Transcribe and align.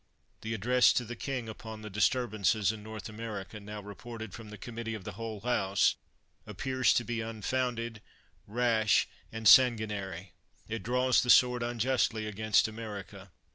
The 0.41 0.55
address 0.55 0.91
to 0.93 1.05
the 1.05 1.15
king, 1.15 1.47
upon 1.47 1.83
the 1.83 1.89
disturb 1.91 2.31
ances 2.33 2.73
in 2.73 2.81
North 2.81 3.07
America, 3.07 3.59
now 3.59 3.81
reported 3.81 4.33
from 4.33 4.49
the 4.49 4.57
Committee 4.57 4.95
of 4.95 5.03
the 5.03 5.11
whole 5.11 5.41
House, 5.41 5.95
appears 6.47 6.91
to 6.95 7.03
be 7.03 7.21
unfounded, 7.21 8.01
rash, 8.47 9.07
and 9.31 9.47
sanguinary. 9.47 10.31
It 10.67 10.81
draws 10.81 11.21
the 11.21 11.29
sword 11.29 11.61
unjustly 11.61 12.25
against 12.25 12.67
America. 12.67 13.29